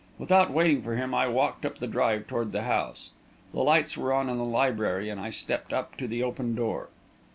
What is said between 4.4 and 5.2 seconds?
library,